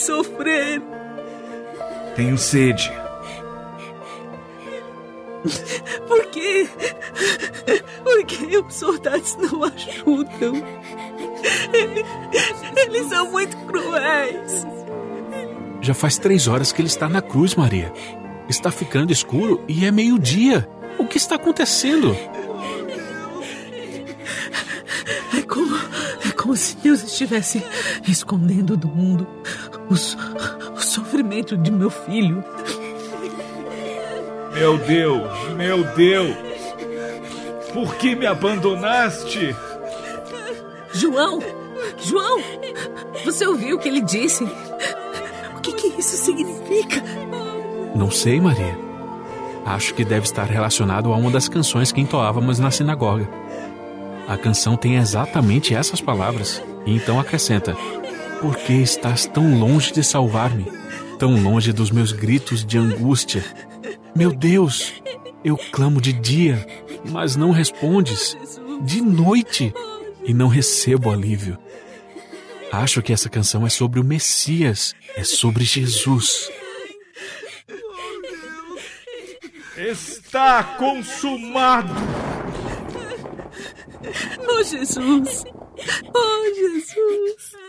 Sofrer? 0.05 0.83
Tenho 2.15 2.39
sede. 2.39 2.93
Por 6.07 6.27
quê? 6.27 6.69
Por 8.03 8.25
que 8.25 8.57
os 8.59 8.75
soldados 8.75 9.37
não 9.37 9.65
ajudam? 9.65 10.55
Eles, 12.77 13.09
são 13.09 13.31
muito 13.31 13.57
cruéis. 13.67 14.67
Já 15.81 15.93
faz 15.93 16.17
três 16.17 16.49
horas 16.49 16.73
que 16.73 16.81
ele 16.81 16.89
está 16.89 17.09
na 17.09 17.21
cruz, 17.21 17.55
Maria. 17.55 17.93
Está 18.49 18.71
ficando 18.71 19.13
escuro 19.13 19.63
e 19.69 19.85
é 19.85 19.91
meio-dia. 19.91 20.69
O 20.99 21.07
que 21.07 21.19
está 21.19 21.35
acontecendo? 21.35 22.17
É 25.37 25.43
como, 25.43 25.77
é 26.27 26.33
como 26.33 26.57
se 26.57 26.77
Deus 26.77 27.03
estivesse 27.03 27.63
escondendo 28.09 28.77
do 28.77 28.89
mundo 28.89 29.27
os, 29.89 30.17
o 30.77 30.81
sofrimento 30.81 31.57
de 31.57 31.71
meu 31.71 31.91
filho. 31.91 32.45
Meu 34.53 34.79
Deus, 34.79 35.49
meu 35.57 35.85
Deus! 35.95 36.37
Por 37.73 37.97
que 37.97 38.15
me 38.15 38.27
abandonaste? 38.27 39.55
João! 40.93 41.41
João! 41.99 42.41
Você 43.25 43.47
ouviu 43.47 43.77
o 43.77 43.79
que 43.79 43.89
ele 43.89 44.01
disse? 44.01 44.45
O 45.57 45.61
que, 45.61 45.73
que 45.73 46.01
isso 46.01 46.17
significa? 46.17 47.03
Não 47.95 48.11
sei, 48.11 48.41
Maria. 48.41 48.79
Acho 49.65 49.95
que 49.95 50.05
deve 50.05 50.27
estar 50.27 50.45
relacionado 50.45 51.13
a 51.13 51.17
uma 51.17 51.31
das 51.31 51.49
canções 51.49 51.91
que 51.91 52.01
entoávamos 52.01 52.59
na 52.59 52.71
sinagoga. 52.71 53.29
A 54.29 54.37
canção 54.37 54.77
tem 54.77 54.97
exatamente 54.97 55.75
essas 55.75 56.01
palavras, 56.01 56.63
e 56.87 56.95
então 56.95 57.19
acrescenta: 57.19 57.77
Por 58.45 58.57
que 58.57 58.75
estás 58.75 59.25
tão 59.25 59.59
longe 59.59 59.91
de 59.91 60.05
salvar-me? 60.05 60.67
Tão 61.19 61.43
longe 61.43 61.73
dos 61.73 61.91
meus 61.91 62.13
gritos 62.13 62.63
de 62.63 62.77
angústia? 62.77 63.43
Meu 64.15 64.31
Deus, 64.31 64.93
eu 65.43 65.57
clamo 65.57 65.99
de 65.99 66.13
dia, 66.13 66.67
mas 67.11 67.37
não 67.37 67.53
respondes, 67.53 68.37
de 68.83 69.01
noite, 69.01 69.73
e 70.27 70.35
não 70.35 70.49
recebo 70.49 71.11
alívio. 71.11 71.57
Acho 72.71 73.01
que 73.01 73.15
essa 73.15 73.31
canção 73.31 73.67
é 73.67 73.71
sobre 73.71 73.99
o 73.99 74.05
Messias, 74.05 74.95
é 75.17 75.25
sobre 75.25 75.65
Jesus. 75.65 76.51
Está 79.75 80.63
consumado! 80.77 81.95
Oh, 84.47 84.63
Jesus! 84.63 85.45
Oh, 86.15 86.55
Jesus! 86.55 87.64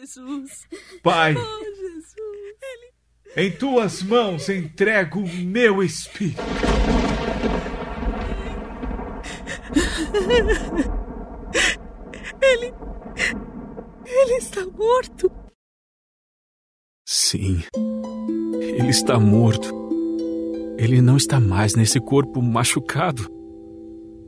Jesus! 0.00 0.66
Pai, 1.02 1.34
Oh, 1.36 1.64
Jesus! 1.64 2.14
em 3.36 3.50
tuas 3.52 4.02
mãos 4.02 4.48
entrego 4.48 5.20
o 5.20 5.28
meu 5.28 5.82
espírito. 5.82 6.42
Ele. 12.42 12.72
Ele 14.06 14.34
está 14.36 14.64
morto. 14.66 15.30
Sim, 17.06 17.62
ele 18.78 18.90
está 18.90 19.18
morto. 19.18 19.72
Ele 20.78 21.00
não 21.00 21.16
está 21.16 21.38
mais 21.40 21.74
nesse 21.74 22.00
corpo 22.00 22.42
machucado. 22.42 23.28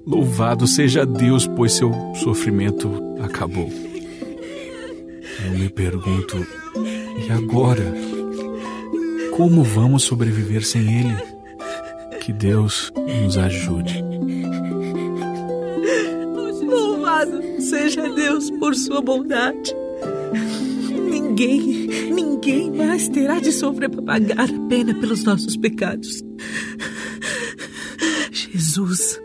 Louvado 0.06 0.66
seja 0.66 1.04
Deus, 1.04 1.46
pois 1.46 1.72
seu 1.72 1.90
sofrimento 2.14 2.90
acabou. 3.20 3.68
Eu 5.46 5.52
me 5.52 5.68
pergunto, 5.68 6.44
e 6.74 7.30
agora? 7.30 7.94
Como 9.36 9.62
vamos 9.62 10.02
sobreviver 10.02 10.66
sem 10.66 11.00
ele? 11.00 11.16
Que 12.20 12.32
Deus 12.32 12.92
nos 13.22 13.38
ajude. 13.38 14.02
Louvado 16.64 17.40
seja 17.60 18.08
Deus 18.08 18.50
por 18.58 18.74
sua 18.74 19.00
bondade. 19.00 19.72
Ninguém, 21.08 21.86
ninguém 22.12 22.72
mais 22.72 23.08
terá 23.08 23.38
de 23.38 23.52
sofrer 23.52 23.88
para 23.88 24.02
pagar 24.02 24.40
a 24.40 24.68
pena 24.68 24.94
pelos 24.94 25.22
nossos 25.22 25.56
pecados. 25.56 26.24
Jesus. 28.32 29.20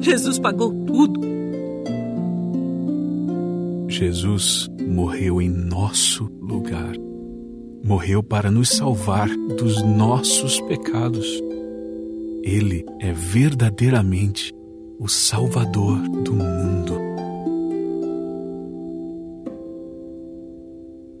Jesus 0.00 0.38
pagou 0.38 0.72
tudo. 0.86 1.27
Jesus 3.88 4.68
morreu 4.86 5.40
em 5.40 5.48
nosso 5.48 6.24
lugar. 6.24 6.92
Morreu 7.82 8.22
para 8.22 8.50
nos 8.50 8.68
salvar 8.68 9.28
dos 9.56 9.82
nossos 9.82 10.60
pecados. 10.60 11.26
Ele 12.42 12.84
é 13.00 13.12
verdadeiramente 13.12 14.52
o 15.00 15.08
Salvador 15.08 15.98
do 16.22 16.34
mundo. 16.34 16.98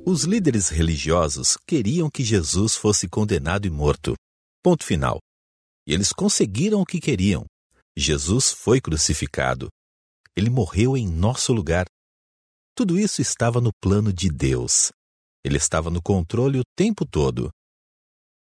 Os 0.04 0.24
líderes 0.24 0.68
religiosos 0.68 1.56
queriam 1.66 2.10
que 2.10 2.22
Jesus 2.22 2.76
fosse 2.76 3.08
condenado 3.08 3.66
e 3.66 3.70
morto. 3.70 4.14
Ponto 4.62 4.84
final. 4.84 5.18
E 5.86 5.94
eles 5.94 6.12
conseguiram 6.12 6.82
o 6.82 6.86
que 6.86 7.00
queriam. 7.00 7.46
Jesus 7.96 8.52
foi 8.52 8.78
crucificado. 8.78 9.68
Ele 10.36 10.50
morreu 10.50 10.98
em 10.98 11.08
nosso 11.08 11.52
lugar. 11.52 11.86
Tudo 12.78 12.96
isso 12.96 13.20
estava 13.20 13.60
no 13.60 13.72
plano 13.82 14.12
de 14.12 14.30
Deus. 14.30 14.92
Ele 15.44 15.56
estava 15.56 15.90
no 15.90 16.00
controle 16.00 16.60
o 16.60 16.62
tempo 16.76 17.04
todo. 17.04 17.50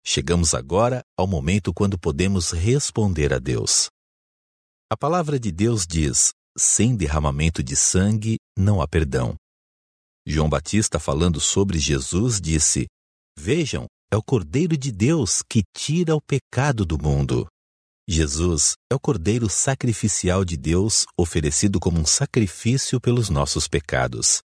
Chegamos 0.04 0.52
agora 0.52 1.00
ao 1.16 1.28
momento 1.28 1.73
quando 1.73 1.97
podemos 1.97 2.50
responder 2.50 3.33
a 3.33 3.38
Deus. 3.38 3.88
A 4.90 4.97
palavra 4.97 5.38
de 5.38 5.52
Deus 5.52 5.87
diz: 5.87 6.33
sem 6.59 6.97
derramamento 6.97 7.62
de 7.62 7.76
sangue 7.76 8.38
não 8.59 8.83
há 8.83 8.88
perdão. 8.88 9.37
João 10.26 10.49
Batista, 10.49 10.99
falando 10.99 11.38
sobre 11.38 11.78
Jesus, 11.78 12.40
disse: 12.40 12.88
Vejam, 13.38 13.87
é 14.12 14.16
o 14.16 14.23
Cordeiro 14.25 14.76
de 14.76 14.90
Deus 14.90 15.40
que 15.49 15.62
tira 15.73 16.16
o 16.16 16.21
pecado 16.21 16.85
do 16.85 16.99
mundo. 17.00 17.47
Jesus 18.09 18.75
é 18.91 18.95
o 18.95 19.01
Cordeiro 19.01 19.51
sacrificial 19.51 20.45
de 20.45 20.57
Deus 20.57 21.07
oferecido 21.19 21.81
como 21.81 21.99
um 21.99 22.07
sacrifício 22.07 23.01
pelos 23.01 23.29
nossos 23.29 23.67
pecados. 23.67 24.41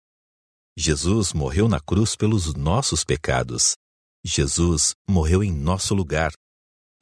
Jesus 0.77 1.33
morreu 1.33 1.67
na 1.67 1.81
cruz 1.81 2.15
pelos 2.15 2.53
nossos 2.53 3.03
pecados. 3.03 3.75
Jesus 4.23 4.93
morreu 5.09 5.43
em 5.43 5.51
nosso 5.51 5.93
lugar. 5.93 6.31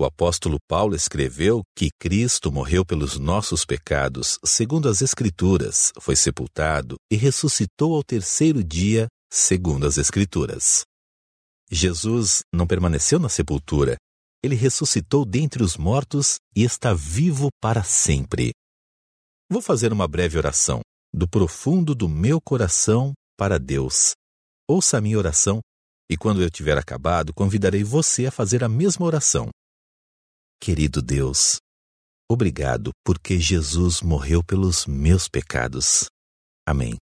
O 0.01 0.05
apóstolo 0.05 0.57
Paulo 0.67 0.95
escreveu 0.95 1.61
que 1.75 1.89
Cristo 1.99 2.51
morreu 2.51 2.83
pelos 2.83 3.19
nossos 3.19 3.63
pecados, 3.63 4.39
segundo 4.43 4.89
as 4.89 5.03
Escrituras, 5.03 5.91
foi 5.99 6.15
sepultado 6.15 6.95
e 7.11 7.15
ressuscitou 7.15 7.95
ao 7.95 8.03
terceiro 8.03 8.63
dia, 8.63 9.07
segundo 9.31 9.85
as 9.85 9.99
Escrituras. 9.99 10.85
Jesus 11.69 12.41
não 12.51 12.65
permaneceu 12.65 13.19
na 13.19 13.29
sepultura, 13.29 13.95
ele 14.47 14.55
ressuscitou 14.55 15.25
dentre 15.25 15.61
os 15.61 15.77
mortos 15.77 16.37
e 16.55 16.63
está 16.63 16.93
vivo 16.93 17.49
para 17.61 17.83
sempre. 17.83 18.51
Vou 19.49 19.61
fazer 19.61 19.93
uma 19.93 20.07
breve 20.07 20.37
oração, 20.37 20.81
do 21.13 21.27
profundo 21.27 21.93
do 21.93 22.09
meu 22.09 22.39
coração 22.41 23.13
para 23.37 23.59
Deus. 23.59 24.13
Ouça 24.67 24.97
a 24.97 25.01
minha 25.01 25.17
oração 25.17 25.59
e, 26.09 26.17
quando 26.17 26.41
eu 26.41 26.49
tiver 26.49 26.77
acabado, 26.77 27.33
convidarei 27.33 27.83
você 27.83 28.25
a 28.25 28.31
fazer 28.31 28.63
a 28.63 28.69
mesma 28.69 29.05
oração. 29.05 29.49
Querido 30.59 31.01
Deus, 31.01 31.57
obrigado 32.29 32.91
porque 33.05 33.39
Jesus 33.39 34.01
morreu 34.01 34.43
pelos 34.43 34.85
meus 34.85 35.27
pecados. 35.27 36.05
Amém. 36.67 36.97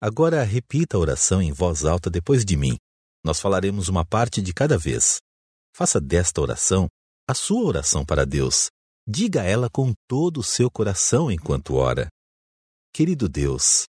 Agora 0.00 0.42
repita 0.44 0.96
a 0.96 1.00
oração 1.00 1.40
em 1.40 1.50
voz 1.52 1.84
alta 1.84 2.10
depois 2.10 2.44
de 2.44 2.56
mim. 2.56 2.76
Nós 3.24 3.40
falaremos 3.40 3.88
uma 3.88 4.04
parte 4.04 4.42
de 4.42 4.52
cada 4.52 4.76
vez. 4.76 5.18
Faça 5.76 6.00
desta 6.00 6.40
oração 6.40 6.86
a 7.28 7.34
sua 7.34 7.64
oração 7.64 8.06
para 8.06 8.24
Deus. 8.24 8.68
Diga 9.08 9.42
ela 9.42 9.68
com 9.68 9.92
todo 10.08 10.38
o 10.38 10.42
seu 10.42 10.70
coração 10.70 11.32
enquanto 11.32 11.74
ora. 11.74 12.08
Querido 12.94 13.28
Deus, 13.28 13.84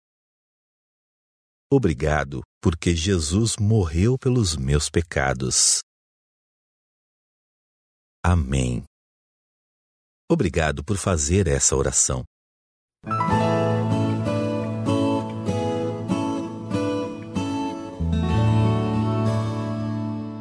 obrigado 1.73 2.43
porque 2.63 2.95
Jesus 2.95 3.57
morreu 3.57 4.19
pelos 4.19 4.57
meus 4.57 4.91
pecados. 4.91 5.81
Amém. 8.23 8.85
Obrigado 10.31 10.85
por 10.85 10.99
fazer 10.99 11.49
essa 11.49 11.75
oração. 11.75 12.25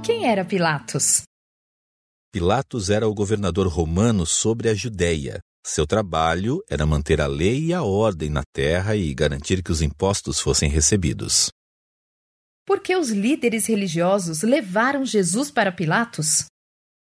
Quem 0.03 0.27
era 0.27 0.43
Pilatos? 0.43 1.28
Pilatos 2.31 2.91
era 2.91 3.07
o 3.07 3.13
governador 3.13 3.65
romano 3.67 4.23
sobre 4.23 4.69
a 4.69 4.75
Judéia. 4.75 5.41
Seu 5.65 5.87
trabalho 5.87 6.63
era 6.69 6.85
manter 6.85 7.19
a 7.19 7.25
lei 7.25 7.65
e 7.65 7.73
a 7.73 7.81
ordem 7.81 8.29
na 8.29 8.43
terra 8.53 8.95
e 8.95 9.11
garantir 9.15 9.63
que 9.63 9.71
os 9.71 9.81
impostos 9.81 10.39
fossem 10.39 10.69
recebidos. 10.69 11.49
Por 12.67 12.81
que 12.81 12.95
os 12.95 13.09
líderes 13.09 13.65
religiosos 13.65 14.43
levaram 14.43 15.03
Jesus 15.03 15.49
para 15.49 15.71
Pilatos? 15.71 16.45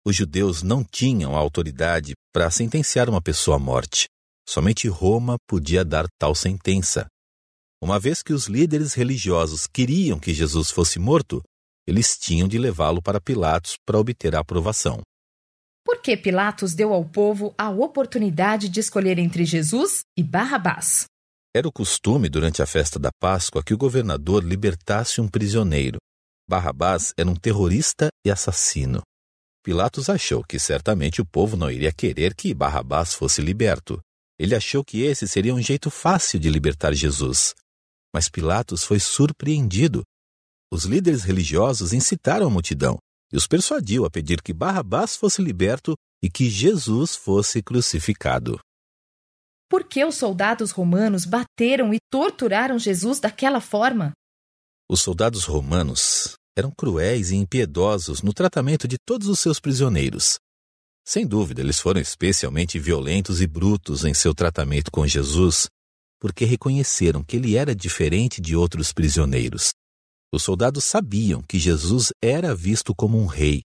Os 0.04 0.16
judeus 0.16 0.64
não 0.64 0.83
tinham 0.83 1.37
a 1.37 1.38
autoridade 1.38 2.14
para 2.33 2.50
sentenciar 2.50 3.09
uma 3.09 3.23
pessoa 3.23 3.56
à 3.56 3.61
morte. 3.61 4.06
Somente 4.44 4.88
Roma 4.88 5.37
podia 5.49 5.85
dar 5.85 6.06
tal 6.18 6.35
sentença. 6.35 7.06
Uma 7.80 8.00
vez 8.00 8.21
que 8.21 8.33
os 8.33 8.47
líderes 8.47 8.94
religiosos 8.94 9.68
queriam 9.68 10.18
que 10.18 10.35
Jesus 10.35 10.73
fosse 10.73 10.99
morto, 10.99 11.40
eles 11.87 12.17
tinham 12.17 12.49
de 12.49 12.59
levá-lo 12.59 13.03
para 13.03 13.21
Pilatos 13.21 13.76
para 13.85 13.99
obter 13.99 14.35
a 14.35 14.41
aprovação. 14.41 15.00
Por 15.85 16.00
que 16.00 16.17
Pilatos 16.17 16.75
deu 16.75 16.93
ao 16.93 17.05
povo 17.05 17.55
a 17.59 17.69
oportunidade 17.69 18.69
de 18.69 18.81
escolher 18.81 19.19
entre 19.19 19.45
Jesus 19.45 20.03
e 20.17 20.23
Barrabás? 20.23 21.05
Era 21.55 21.69
o 21.69 21.73
costume 21.73 22.29
durante 22.29 22.62
a 22.62 22.67
festa 22.67 22.99
da 22.99 23.11
Páscoa 23.21 23.62
que 23.62 23.75
o 23.75 23.79
governador 23.79 24.43
libertasse 24.43 25.21
um 25.21 25.29
prisioneiro. 25.29 25.99
Barrabás 26.49 27.12
era 27.17 27.29
um 27.29 27.37
terrorista 27.37 28.09
e 28.26 28.31
assassino. 28.31 29.03
Pilatos 29.62 30.11
achou 30.11 30.43
que 30.43 30.59
certamente 30.59 31.23
o 31.23 31.25
povo 31.25 31.57
não 31.57 31.71
iria 31.71 31.93
querer 31.93 32.35
que 32.35 32.53
Barrabás 32.53 33.14
fosse 33.14 33.41
liberto. 33.41 34.00
Ele 34.38 34.55
achou 34.55 34.85
que 34.85 35.03
esse 35.03 35.29
seria 35.29 35.55
um 35.55 35.62
jeito 35.62 35.91
fácil 35.91 36.38
de 36.38 36.50
libertar 36.50 36.93
Jesus. 36.93 37.55
Mas 38.12 38.28
Pilatos 38.28 38.85
foi 38.85 38.99
surpreendido. 38.99 40.02
Os 40.75 40.82
líderes 40.82 41.23
religiosos 41.23 41.93
incitaram 41.93 42.49
a 42.49 42.50
multidão 42.50 42.99
e 43.32 43.37
os 43.37 43.47
persuadiu 43.47 44.04
a 44.04 44.10
pedir 44.10 44.43
que 44.43 44.52
Barrabás 44.52 45.15
fosse 45.15 45.41
liberto 45.41 45.95
e 46.21 46.28
que 46.28 46.50
Jesus 46.50 47.15
fosse 47.15 47.63
crucificado. 47.63 48.58
Por 49.71 49.84
que 49.84 50.04
os 50.04 50.17
soldados 50.17 50.73
romanos 50.73 51.25
bateram 51.26 51.95
e 51.95 51.99
torturaram 52.10 52.76
Jesus 52.76 53.21
daquela 53.21 53.60
forma? 53.60 54.10
Os 54.91 55.00
soldados 55.00 55.45
romanos 55.45 56.34
eram 56.58 56.73
cruéis 56.76 57.30
e 57.30 57.37
impiedosos 57.37 58.21
no 58.21 58.34
tratamento 58.34 58.89
de 58.89 58.97
todos 59.06 59.28
os 59.28 59.39
seus 59.39 59.60
prisioneiros. 59.60 60.41
Sem 61.06 61.25
dúvida, 61.25 61.60
eles 61.60 61.78
foram 61.78 62.00
especialmente 62.00 62.80
violentos 62.80 63.41
e 63.41 63.47
brutos 63.47 64.04
em 64.04 64.13
seu 64.13 64.34
tratamento 64.34 64.91
com 64.91 65.06
Jesus, 65.06 65.69
porque 66.21 66.45
reconheceram 66.45 67.23
que 67.23 67.37
ele 67.37 67.56
era 67.56 67.76
diferente 67.76 68.41
de 68.41 68.56
outros 68.56 68.93
prisioneiros. 68.93 69.73
Os 70.34 70.42
soldados 70.42 70.82
sabiam 70.82 71.40
que 71.42 71.60
Jesus 71.60 72.10
era 72.20 72.56
visto 72.56 72.92
como 72.92 73.16
um 73.16 73.25
rei, 73.25 73.62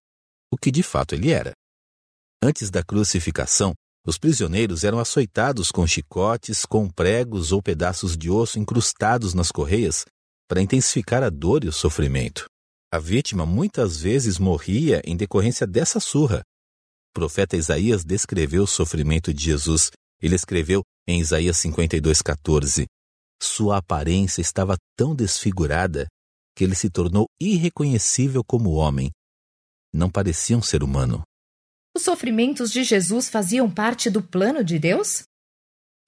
o 0.52 0.56
que 0.56 0.70
de 0.70 0.84
fato 0.84 1.16
ele 1.16 1.32
era. 1.32 1.50
Antes 2.40 2.70
da 2.70 2.80
crucificação, 2.80 3.74
os 4.06 4.16
prisioneiros 4.16 4.84
eram 4.84 5.00
açoitados 5.00 5.72
com 5.72 5.84
chicotes, 5.84 6.64
com 6.64 6.88
pregos 6.88 7.50
ou 7.50 7.60
pedaços 7.60 8.16
de 8.16 8.30
osso 8.30 8.56
incrustados 8.60 9.34
nas 9.34 9.50
correias 9.50 10.04
para 10.48 10.62
intensificar 10.62 11.24
a 11.24 11.28
dor 11.28 11.64
e 11.64 11.66
o 11.66 11.72
sofrimento. 11.72 12.46
A 12.94 13.00
vítima 13.00 13.44
muitas 13.44 14.00
vezes 14.00 14.38
morria 14.38 15.02
em 15.04 15.16
decorrência 15.16 15.66
dessa 15.66 15.98
surra. 15.98 16.40
O 17.10 17.18
profeta 17.18 17.56
Isaías 17.56 18.04
descreveu 18.04 18.62
o 18.62 18.68
sofrimento 18.68 19.34
de 19.34 19.42
Jesus. 19.42 19.90
Ele 20.22 20.36
escreveu 20.36 20.82
em 21.04 21.18
Isaías 21.18 21.56
52,14: 21.56 22.86
Sua 23.42 23.78
aparência 23.78 24.40
estava 24.40 24.76
tão 24.96 25.16
desfigurada 25.16 26.06
que 26.60 26.64
ele 26.64 26.74
se 26.74 26.90
tornou 26.90 27.24
irreconhecível 27.40 28.44
como 28.44 28.72
homem. 28.72 29.10
Não 29.94 30.10
parecia 30.10 30.58
um 30.58 30.60
ser 30.60 30.82
humano. 30.82 31.22
Os 31.96 32.02
sofrimentos 32.02 32.70
de 32.70 32.84
Jesus 32.84 33.30
faziam 33.30 33.70
parte 33.70 34.10
do 34.10 34.22
plano 34.22 34.62
de 34.62 34.78
Deus? 34.78 35.22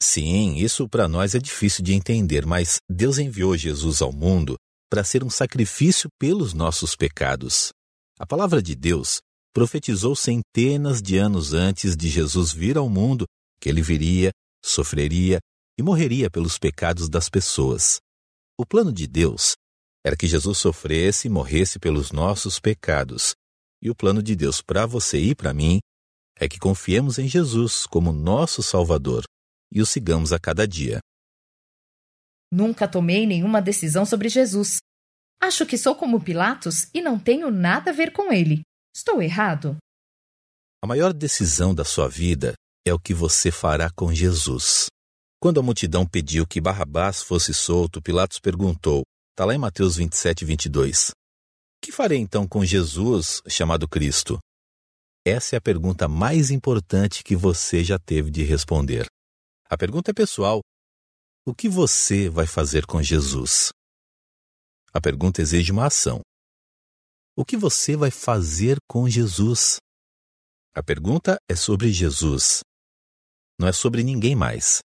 Sim, 0.03 0.57
isso 0.57 0.87
para 0.91 1.09
nós 1.09 1.35
é 1.35 1.39
difícil 1.39 1.83
de 1.83 1.95
entender, 1.95 2.45
mas 2.45 2.77
Deus 2.87 3.17
enviou 3.17 3.57
Jesus 3.57 4.03
ao 4.03 4.13
mundo 4.13 4.57
para 4.91 5.03
ser 5.03 5.25
um 5.25 5.31
sacrifício 5.31 6.11
pelos 6.21 6.53
nossos 6.53 6.95
pecados. 6.95 7.73
A 8.19 8.27
palavra 8.27 8.63
de 8.63 8.75
Deus 8.75 9.23
profetizou 9.55 10.15
centenas 10.15 11.01
de 11.01 11.17
anos 11.17 11.55
antes 11.55 11.97
de 11.97 12.11
Jesus 12.11 12.53
vir 12.53 12.77
ao 12.77 12.91
mundo 12.91 13.25
que 13.59 13.71
ele 13.71 13.81
viria, 13.81 14.31
sofreria 14.63 15.39
e 15.81 15.83
morreria 15.83 16.31
pelos 16.31 16.59
pecados 16.59 17.09
das 17.09 17.31
pessoas. 17.31 18.01
O 18.61 18.67
plano 18.67 18.93
de 18.93 19.07
Deus 19.07 19.55
era 20.05 20.17
que 20.17 20.27
Jesus 20.27 20.59
sofresse 20.59 21.29
e 21.29 21.31
morresse 21.31 21.79
pelos 21.79 22.11
nossos 22.11 22.59
pecados. 22.59 23.35
E 23.81 23.91
o 23.91 23.95
plano 23.95 24.23
de 24.23 24.35
Deus 24.35 24.61
para 24.61 24.87
você 24.87 25.19
e 25.19 25.35
para 25.35 25.55
mim 25.55 25.81
é 26.37 26.49
que 26.49 26.59
confiemos 26.59 27.19
em 27.19 27.29
Jesus 27.29 27.87
como 27.87 28.13
nosso 28.13 28.63
Salvador 28.63 29.25
e 29.73 29.81
o 29.81 29.87
sigamos 29.87 30.33
a 30.33 30.39
cada 30.39 30.67
dia. 30.67 30.99
Nunca 32.53 32.87
tomei 32.87 33.27
nenhuma 33.27 33.63
decisão 33.63 34.05
sobre 34.05 34.29
Jesus. 34.29 34.79
Acho 35.41 35.65
que 35.65 35.79
sou 35.79 35.95
como 35.95 36.23
Pilatos 36.23 36.89
e 36.93 37.01
não 37.01 37.19
tenho 37.19 37.51
nada 37.51 37.91
a 37.91 37.95
ver 37.95 38.13
com 38.13 38.33
ele. 38.33 38.63
Estou 38.95 39.23
errado? 39.23 39.77
A 40.83 40.87
maior 40.87 41.13
decisão 41.13 41.75
da 41.75 41.85
sua 41.85 42.09
vida 42.09 42.55
é 42.87 42.93
o 42.93 42.99
que 42.99 43.15
você 43.15 43.51
fará 43.51 43.89
com 43.91 44.13
Jesus. 44.13 44.87
Quando 45.41 45.61
a 45.61 45.63
multidão 45.63 46.07
pediu 46.07 46.47
que 46.47 46.61
Barrabás 46.61 47.23
fosse 47.23 47.55
solto, 47.55 48.03
Pilatos 48.03 48.39
perguntou, 48.39 49.03
está 49.33 49.47
lá 49.47 49.55
em 49.55 49.59
Mateus 49.59 49.97
27, 49.97 50.45
22, 50.45 51.13
que 51.81 51.91
farei 51.91 52.19
então 52.19 52.47
com 52.47 52.63
Jesus, 52.63 53.41
chamado 53.49 53.89
Cristo? 53.89 54.39
Essa 55.25 55.57
é 55.57 55.59
a 55.59 55.61
pergunta 55.61 56.07
mais 56.07 56.51
importante 56.51 57.25
que 57.25 57.35
você 57.35 57.83
já 57.83 57.99
teve 57.99 58.31
de 58.31 58.43
responder. 58.43 59.07
A 59.71 59.77
pergunta 59.77 60.11
é 60.11 60.15
pessoal. 60.15 60.61
O 61.47 61.55
que 61.55 61.67
você 61.67 62.29
vai 62.29 62.47
fazer 62.47 62.85
com 62.85 63.03
Jesus? 63.03 63.71
A 64.93 65.01
pergunta 65.01 65.41
exige 65.41 65.73
uma 65.73 65.87
ação. 65.87 66.21
O 67.35 67.43
que 67.43 67.57
você 67.57 67.97
vai 67.97 68.11
fazer 68.11 68.77
com 68.87 69.09
Jesus? 69.09 69.79
A 70.75 70.83
pergunta 70.83 71.39
é 71.49 71.57
sobre 71.57 71.91
Jesus. 71.91 72.61
Não 73.59 73.67
é 73.67 73.73
sobre 73.73 74.03
ninguém 74.03 74.37
mais. 74.37 74.81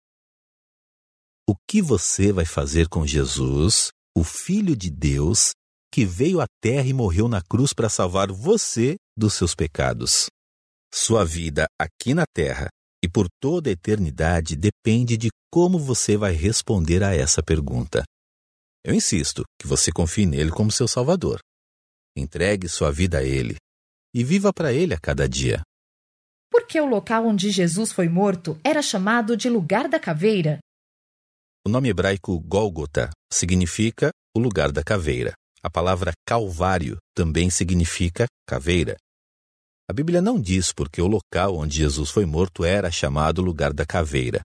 O 1.49 1.55
que 1.69 1.81
você 1.81 2.33
vai 2.33 2.45
fazer 2.45 2.89
com 2.89 3.07
Jesus, 3.07 3.93
o 4.17 4.23
Filho 4.23 4.77
de 4.77 4.91
Deus, 4.91 5.53
que 5.93 6.05
veio 6.05 6.41
à 6.41 6.47
terra 6.61 6.87
e 6.87 6.93
morreu 6.93 7.29
na 7.29 7.41
cruz 7.43 7.73
para 7.73 7.89
salvar 7.89 8.31
você 8.31 8.97
dos 9.17 9.35
seus 9.35 9.55
pecados? 9.55 10.27
Sua 10.93 11.25
vida 11.25 11.67
aqui 11.81 12.15
na 12.15 12.25
terra 12.35 12.69
e 13.03 13.09
por 13.09 13.27
toda 13.41 13.71
a 13.71 13.73
eternidade 13.73 14.55
depende 14.55 15.17
de 15.17 15.29
como 15.51 15.79
você 15.79 16.17
vai 16.17 16.33
responder 16.33 17.03
a 17.03 17.15
essa 17.15 17.43
pergunta. 17.43 18.05
Eu 18.85 18.95
insisto 18.95 19.43
que 19.61 19.67
você 19.67 19.91
confie 19.91 20.27
nele 20.27 20.51
como 20.51 20.71
seu 20.71 20.87
Salvador. 20.87 21.39
Entregue 22.17 22.69
sua 22.69 22.93
vida 22.93 23.19
a 23.19 23.25
ele 23.25 23.57
e 24.15 24.23
viva 24.23 24.53
para 24.53 24.73
ele 24.73 24.93
a 24.95 25.01
cada 25.01 25.29
dia. 25.29 25.63
Por 26.51 26.67
que 26.67 26.79
o 26.79 26.87
local 26.87 27.27
onde 27.27 27.51
Jesus 27.51 27.93
foi 27.93 28.09
morto 28.09 28.61
era 28.63 28.83
chamado 28.83 29.37
de 29.37 29.49
lugar 29.49 29.89
da 29.89 29.99
caveira? 29.99 30.59
O 31.65 31.69
nome 31.69 31.89
hebraico 31.89 32.41
Gólgota 32.41 33.11
significa 33.33 34.11
o 34.37 34.41
lugar 34.41 34.73
da 34.73 34.83
caveira. 34.83 35.33
A 35.63 35.71
palavra 35.71 36.13
Calvário 36.27 36.97
também 37.15 37.51
significa 37.51 38.27
caveira. 38.45 38.97
A 39.89 39.93
Bíblia 39.93 40.21
não 40.21 40.41
diz 40.41 40.73
porque 40.73 41.01
o 41.01 41.07
local 41.07 41.57
onde 41.57 41.77
Jesus 41.77 42.11
foi 42.11 42.27
morto 42.27 42.65
era 42.65 42.91
chamado 42.91 43.41
lugar 43.41 43.73
da 43.73 43.87
caveira. 43.87 44.41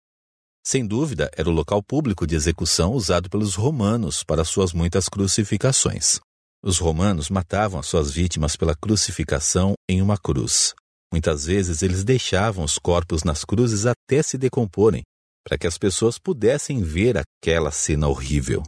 Sem 0.64 0.86
dúvida, 0.86 1.28
era 1.36 1.50
o 1.50 1.52
local 1.52 1.82
público 1.82 2.28
de 2.28 2.36
execução 2.36 2.92
usado 2.94 3.32
pelos 3.32 3.56
romanos 3.56 4.24
para 4.24 4.46
suas 4.46 4.72
muitas 4.72 5.10
crucificações. 5.10 6.20
Os 6.64 6.78
romanos 6.78 7.32
matavam 7.32 7.80
as 7.80 7.88
suas 7.88 8.12
vítimas 8.12 8.56
pela 8.56 8.76
crucificação 8.76 9.74
em 9.90 10.04
uma 10.04 10.20
cruz. 10.20 10.76
Muitas 11.12 11.46
vezes 11.46 11.82
eles 11.82 12.04
deixavam 12.04 12.64
os 12.64 12.78
corpos 12.78 13.24
nas 13.24 13.44
cruzes 13.44 13.88
até 13.88 14.22
se 14.22 14.38
decomporem, 14.38 15.02
para 15.48 15.58
que 15.58 15.66
as 15.66 15.78
pessoas 15.78 16.20
pudessem 16.20 16.82
ver 16.82 17.16
aquela 17.18 17.72
cena 17.72 18.10
horrível. 18.10 18.64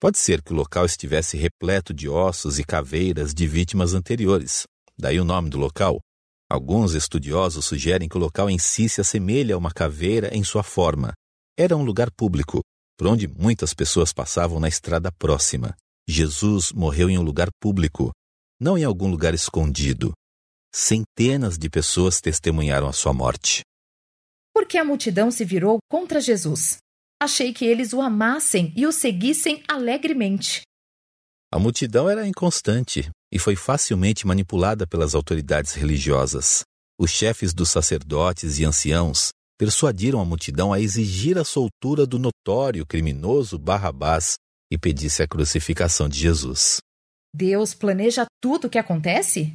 Pode 0.00 0.16
ser 0.16 0.40
que 0.40 0.50
o 0.50 0.56
local 0.56 0.86
estivesse 0.86 1.36
repleto 1.36 1.92
de 1.92 2.08
ossos 2.08 2.58
e 2.58 2.64
caveiras 2.64 3.34
de 3.34 3.46
vítimas 3.46 3.92
anteriores. 3.92 4.62
Daí 4.98 5.20
o 5.20 5.26
nome 5.26 5.50
do 5.50 5.58
local. 5.58 6.00
Alguns 6.50 6.94
estudiosos 6.94 7.66
sugerem 7.66 8.08
que 8.08 8.16
o 8.16 8.20
local 8.20 8.48
em 8.48 8.58
si 8.58 8.88
se 8.88 9.02
assemelha 9.02 9.54
a 9.54 9.58
uma 9.58 9.70
caveira 9.70 10.34
em 10.34 10.42
sua 10.42 10.62
forma. 10.62 11.12
Era 11.54 11.76
um 11.76 11.84
lugar 11.84 12.10
público, 12.10 12.62
por 12.96 13.08
onde 13.08 13.28
muitas 13.28 13.74
pessoas 13.74 14.10
passavam 14.10 14.58
na 14.58 14.68
estrada 14.68 15.12
próxima. 15.12 15.76
Jesus 16.08 16.72
morreu 16.72 17.10
em 17.10 17.18
um 17.18 17.22
lugar 17.22 17.48
público, 17.60 18.10
não 18.58 18.78
em 18.78 18.84
algum 18.84 19.10
lugar 19.10 19.34
escondido. 19.34 20.14
Centenas 20.74 21.58
de 21.58 21.68
pessoas 21.68 22.22
testemunharam 22.22 22.88
a 22.88 22.92
sua 22.94 23.12
morte. 23.12 23.62
Por 24.62 24.68
que 24.68 24.78
a 24.78 24.84
multidão 24.84 25.28
se 25.28 25.44
virou 25.44 25.78
contra 25.90 26.20
Jesus? 26.20 26.76
Achei 27.20 27.52
que 27.52 27.64
eles 27.64 27.92
o 27.92 28.00
amassem 28.00 28.72
e 28.76 28.86
o 28.86 28.92
seguissem 28.92 29.60
alegremente. 29.66 30.62
A 31.52 31.58
multidão 31.58 32.08
era 32.08 32.28
inconstante 32.28 33.10
e 33.34 33.40
foi 33.40 33.56
facilmente 33.56 34.24
manipulada 34.24 34.86
pelas 34.86 35.16
autoridades 35.16 35.72
religiosas. 35.72 36.62
Os 36.96 37.10
chefes 37.10 37.52
dos 37.52 37.70
sacerdotes 37.70 38.60
e 38.60 38.64
anciãos 38.64 39.30
persuadiram 39.58 40.20
a 40.20 40.24
multidão 40.24 40.72
a 40.72 40.78
exigir 40.78 41.36
a 41.38 41.44
soltura 41.44 42.06
do 42.06 42.16
notório 42.16 42.86
criminoso 42.86 43.58
Barrabás 43.58 44.36
e 44.70 44.78
pedisse 44.78 45.24
a 45.24 45.26
crucificação 45.26 46.08
de 46.08 46.20
Jesus. 46.20 46.78
Deus 47.34 47.74
planeja 47.74 48.26
tudo 48.40 48.68
o 48.68 48.70
que 48.70 48.78
acontece? 48.78 49.54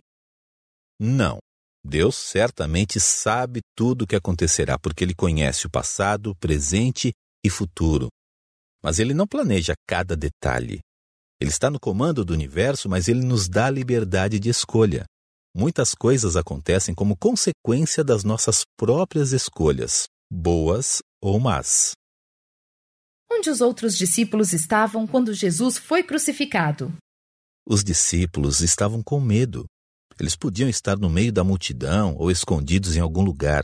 Não. 1.00 1.38
Deus 1.84 2.16
certamente 2.16 3.00
sabe 3.00 3.62
tudo 3.76 4.04
o 4.04 4.08
que 4.08 4.16
acontecerá, 4.16 4.78
porque 4.78 5.04
Ele 5.04 5.16
conhece 5.16 5.68
o 5.68 5.70
passado, 5.70 6.36
presente 6.36 7.12
e 7.44 7.50
futuro. 7.50 8.08
Mas 8.84 9.00
Ele 9.00 9.14
não 9.14 9.28
planeja 9.28 9.74
cada 9.88 10.16
detalhe. 10.16 10.80
Ele 11.40 11.50
está 11.52 11.70
no 11.70 11.80
comando 11.80 12.26
do 12.26 12.34
universo, 12.34 12.90
mas 12.90 13.08
Ele 13.08 13.24
nos 13.24 13.48
dá 13.48 13.70
liberdade 13.70 14.40
de 14.40 14.50
escolha. 14.50 15.06
Muitas 15.56 15.96
coisas 15.96 16.36
acontecem 16.36 16.94
como 16.94 17.18
consequência 17.18 18.04
das 18.04 18.24
nossas 18.24 18.64
próprias 18.78 19.32
escolhas, 19.32 20.06
boas 20.32 21.00
ou 21.22 21.40
más. 21.40 21.94
Onde 23.32 23.50
os 23.50 23.62
outros 23.62 23.98
discípulos 23.98 24.54
estavam 24.54 25.06
quando 25.06 25.34
Jesus 25.34 25.78
foi 25.78 26.04
crucificado? 26.04 26.96
Os 27.68 27.84
discípulos 27.84 28.62
estavam 28.62 29.04
com 29.04 29.20
medo. 29.20 29.66
Eles 30.20 30.36
podiam 30.36 30.68
estar 30.68 30.98
no 30.98 31.10
meio 31.10 31.32
da 31.32 31.44
multidão 31.44 32.16
ou 32.18 32.32
escondidos 32.32 32.96
em 32.96 33.00
algum 33.00 33.22
lugar. 33.24 33.64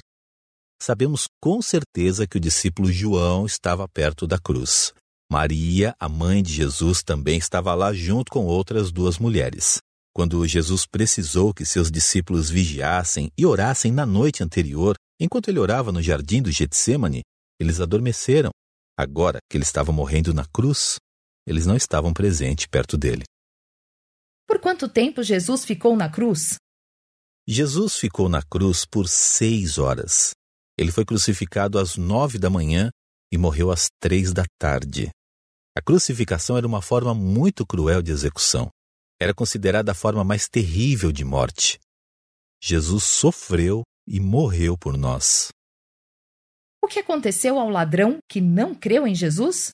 Sabemos 0.82 1.28
com 1.42 1.62
certeza 1.62 2.28
que 2.28 2.38
o 2.38 2.40
discípulo 2.40 2.92
João 2.92 3.46
estava 3.46 3.88
perto 3.88 4.28
da 4.28 4.38
cruz. 4.38 4.94
Maria, 5.32 5.96
a 6.00 6.08
mãe 6.08 6.44
de 6.44 6.54
Jesus, 6.54 7.02
também 7.02 7.38
estava 7.38 7.74
lá 7.74 7.94
junto 7.94 8.32
com 8.32 8.46
outras 8.46 8.92
duas 8.92 9.18
mulheres. 9.18 9.80
Quando 10.16 10.46
Jesus 10.46 10.86
precisou 10.86 11.54
que 11.54 11.66
seus 11.66 11.90
discípulos 11.90 12.50
vigiassem 12.50 13.32
e 13.36 13.46
orassem 13.46 13.92
na 13.92 14.06
noite 14.06 14.44
anterior, 14.44 14.96
enquanto 15.20 15.48
ele 15.48 15.58
orava 15.58 15.92
no 15.92 16.04
jardim 16.04 16.42
do 16.42 16.52
Getsemane, 16.52 17.22
eles 17.60 17.80
adormeceram. 17.80 18.52
Agora 18.96 19.40
que 19.50 19.58
ele 19.58 19.64
estava 19.64 19.92
morrendo 19.92 20.34
na 20.34 20.46
cruz, 20.46 20.98
eles 21.48 21.66
não 21.66 21.76
estavam 21.76 22.14
presentes 22.14 22.68
perto 22.68 22.96
dele. 22.96 23.24
Por 24.54 24.60
quanto 24.60 24.88
tempo 24.88 25.24
Jesus 25.24 25.66
ficou 25.66 25.96
na 25.96 26.08
cruz? 26.08 26.58
Jesus 27.48 27.98
ficou 27.98 28.30
na 28.30 28.44
cruz 28.44 28.86
por 28.86 29.08
seis 29.08 29.80
horas. 29.80 30.30
Ele 30.78 30.92
foi 30.92 31.04
crucificado 31.04 31.80
às 31.80 31.98
nove 31.98 32.38
da 32.38 32.52
manhã 32.52 32.92
e 33.32 33.38
morreu 33.38 33.72
às 33.72 33.88
três 34.00 34.32
da 34.32 34.44
tarde. 34.62 35.10
A 35.76 35.82
crucificação 35.82 36.56
era 36.56 36.68
uma 36.68 36.84
forma 36.84 37.16
muito 37.16 37.66
cruel 37.66 38.04
de 38.04 38.12
execução. 38.12 38.70
Era 39.20 39.34
considerada 39.34 39.92
a 39.92 39.96
forma 39.96 40.24
mais 40.24 40.48
terrível 40.48 41.12
de 41.12 41.26
morte. 41.26 41.80
Jesus 42.62 43.06
sofreu 43.06 43.82
e 44.08 44.20
morreu 44.20 44.78
por 44.78 44.96
nós. 44.96 45.48
O 46.80 46.88
que 46.88 47.00
aconteceu 47.00 47.58
ao 47.58 47.70
ladrão 47.72 48.20
que 48.30 48.40
não 48.40 48.76
creu 48.76 49.08
em 49.08 49.16
Jesus? 49.16 49.72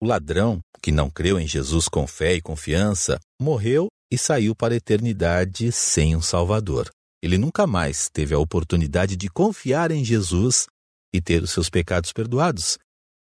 O 0.00 0.06
ladrão, 0.06 0.60
que 0.82 0.90
não 0.90 1.10
creu 1.10 1.38
em 1.38 1.46
Jesus 1.46 1.86
com 1.86 2.06
fé 2.06 2.32
e 2.32 2.40
confiança, 2.40 3.18
morreu 3.38 3.88
e 4.16 4.18
saiu 4.18 4.56
para 4.56 4.72
a 4.72 4.78
eternidade 4.78 5.70
sem 5.70 6.16
um 6.16 6.22
Salvador. 6.22 6.90
Ele 7.22 7.36
nunca 7.36 7.66
mais 7.66 8.08
teve 8.08 8.34
a 8.34 8.38
oportunidade 8.38 9.14
de 9.14 9.28
confiar 9.28 9.90
em 9.90 10.02
Jesus 10.02 10.66
e 11.14 11.20
ter 11.20 11.42
os 11.42 11.50
seus 11.50 11.68
pecados 11.68 12.14
perdoados, 12.14 12.78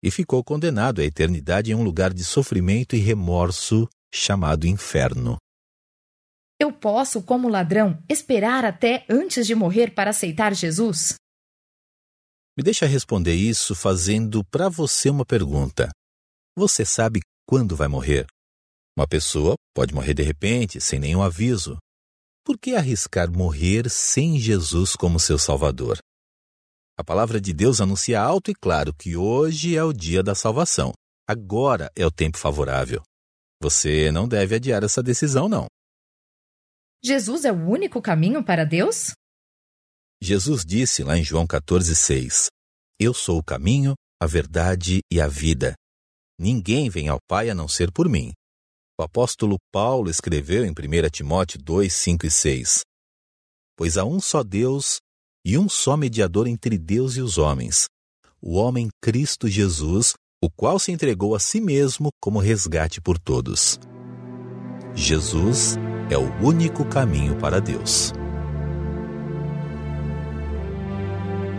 e 0.03 0.11
ficou 0.11 0.43
condenado 0.43 0.99
à 0.99 1.05
eternidade 1.05 1.71
em 1.71 1.75
um 1.75 1.83
lugar 1.83 2.13
de 2.13 2.25
sofrimento 2.25 2.97
e 2.97 2.99
remorso 2.99 3.87
chamado 4.13 4.67
inferno. 4.67 5.37
Eu 6.59 6.73
posso, 6.73 7.23
como 7.23 7.47
ladrão, 7.47 7.97
esperar 8.09 8.65
até 8.65 9.05
antes 9.09 9.47
de 9.47 9.55
morrer 9.55 9.93
para 9.93 10.09
aceitar 10.09 10.53
Jesus? 10.53 11.13
Me 12.57 12.63
deixa 12.63 12.85
responder 12.85 13.33
isso 13.33 13.73
fazendo 13.73 14.43
para 14.51 14.67
você 14.67 15.09
uma 15.09 15.25
pergunta. 15.25 15.89
Você 16.57 16.83
sabe 16.83 17.21
quando 17.47 17.73
vai 17.73 17.87
morrer? 17.87 18.27
Uma 18.95 19.07
pessoa 19.07 19.55
pode 19.73 19.93
morrer 19.93 20.13
de 20.13 20.21
repente, 20.21 20.79
sem 20.79 20.99
nenhum 20.99 21.23
aviso. 21.23 21.77
Por 22.45 22.59
que 22.59 22.75
arriscar 22.75 23.31
morrer 23.31 23.89
sem 23.89 24.37
Jesus 24.37 24.95
como 24.95 25.19
seu 25.19 25.39
Salvador? 25.39 25.97
A 26.95 27.03
palavra 27.03 27.41
de 27.41 27.51
Deus 27.53 27.81
anuncia 27.81 28.21
alto 28.21 28.51
e 28.51 28.53
claro 28.53 28.93
que 28.93 29.17
hoje 29.17 29.75
é 29.75 29.83
o 29.83 29.91
dia 29.91 30.21
da 30.21 30.35
salvação. 30.35 30.93
Agora 31.27 31.89
é 31.95 32.05
o 32.05 32.11
tempo 32.11 32.37
favorável. 32.37 33.01
Você 33.59 34.11
não 34.11 34.27
deve 34.27 34.55
adiar 34.55 34.83
essa 34.83 35.01
decisão, 35.01 35.49
não. 35.49 35.65
Jesus 37.03 37.45
é 37.45 37.51
o 37.51 37.67
único 37.67 37.99
caminho 37.99 38.45
para 38.45 38.63
Deus? 38.63 39.13
Jesus 40.21 40.63
disse 40.63 41.03
lá 41.03 41.17
em 41.17 41.23
João 41.23 41.47
14,6: 41.47 42.47
Eu 42.99 43.13
sou 43.13 43.39
o 43.39 43.43
caminho, 43.43 43.95
a 44.21 44.27
verdade 44.27 44.99
e 45.11 45.19
a 45.19 45.27
vida. 45.27 45.73
Ninguém 46.39 46.89
vem 46.89 47.07
ao 47.07 47.17
Pai 47.27 47.49
a 47.49 47.55
não 47.55 47.67
ser 47.67 47.91
por 47.91 48.07
mim. 48.07 48.31
O 48.95 49.01
apóstolo 49.01 49.57
Paulo 49.71 50.07
escreveu 50.07 50.63
em 50.63 50.69
1 50.69 51.09
Timóteo 51.11 51.59
2, 51.59 51.91
5 51.91 52.27
e 52.27 52.31
6: 52.31 52.81
Pois 53.75 53.97
há 53.97 54.05
um 54.05 54.21
só 54.21 54.43
Deus 54.43 54.99
e 55.43 55.57
um 55.57 55.67
só 55.67 55.97
mediador 55.97 56.47
entre 56.47 56.77
Deus 56.77 57.17
e 57.17 57.21
os 57.21 57.39
homens, 57.39 57.87
o 58.39 58.53
homem 58.53 58.89
Cristo 59.01 59.47
Jesus, 59.47 60.13
o 60.43 60.47
qual 60.47 60.77
se 60.77 60.91
entregou 60.91 61.33
a 61.33 61.39
si 61.39 61.59
mesmo 61.59 62.09
como 62.21 62.37
resgate 62.37 63.01
por 63.01 63.17
todos. 63.17 63.79
Jesus 64.93 65.75
é 66.11 66.17
o 66.17 66.31
único 66.45 66.85
caminho 66.85 67.35
para 67.39 67.59
Deus. 67.59 68.11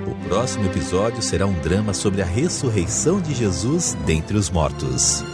O 0.07 0.29
próximo 0.29 0.67
episódio 0.67 1.21
será 1.21 1.47
um 1.47 1.61
drama 1.61 1.93
sobre 1.93 2.23
a 2.23 2.25
ressurreição 2.25 3.21
de 3.21 3.35
Jesus 3.35 3.95
dentre 4.07 4.37
os 4.37 4.49
mortos. 4.51 5.25